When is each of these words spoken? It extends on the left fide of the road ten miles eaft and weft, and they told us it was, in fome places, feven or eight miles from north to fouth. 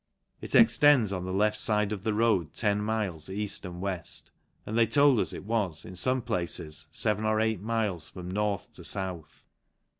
It 0.41 0.55
extends 0.55 1.13
on 1.13 1.25
the 1.25 1.31
left 1.31 1.61
fide 1.63 1.91
of 1.91 2.01
the 2.01 2.15
road 2.15 2.55
ten 2.55 2.81
miles 2.81 3.29
eaft 3.29 3.65
and 3.65 3.79
weft, 3.81 4.31
and 4.65 4.75
they 4.75 4.87
told 4.87 5.19
us 5.19 5.31
it 5.31 5.45
was, 5.45 5.85
in 5.85 5.93
fome 5.93 6.25
places, 6.25 6.87
feven 6.91 7.23
or 7.23 7.39
eight 7.39 7.61
miles 7.61 8.09
from 8.09 8.31
north 8.31 8.73
to 8.73 8.81
fouth. 8.81 9.45